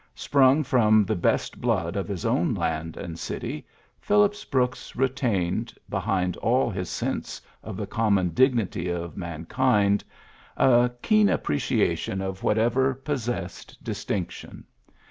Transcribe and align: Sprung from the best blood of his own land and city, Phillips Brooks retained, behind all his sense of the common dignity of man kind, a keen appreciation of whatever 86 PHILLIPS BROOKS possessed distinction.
Sprung 0.15 0.63
from 0.63 1.05
the 1.05 1.15
best 1.15 1.61
blood 1.61 1.95
of 1.95 2.07
his 2.07 2.25
own 2.25 2.55
land 2.55 2.97
and 2.97 3.19
city, 3.19 3.67
Phillips 3.99 4.43
Brooks 4.43 4.95
retained, 4.95 5.75
behind 5.91 6.37
all 6.37 6.71
his 6.71 6.89
sense 6.89 7.39
of 7.61 7.77
the 7.77 7.85
common 7.85 8.29
dignity 8.29 8.89
of 8.89 9.15
man 9.15 9.45
kind, 9.45 10.03
a 10.57 10.89
keen 11.03 11.29
appreciation 11.29 12.19
of 12.19 12.41
whatever 12.41 12.93
86 12.93 12.93
PHILLIPS 12.93 12.95
BROOKS 12.95 13.03
possessed 13.45 13.83
distinction. 13.83 14.63